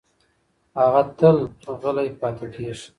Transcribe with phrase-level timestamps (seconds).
[0.79, 1.37] هغه تل
[1.81, 2.87] غلې پاتې کېږي.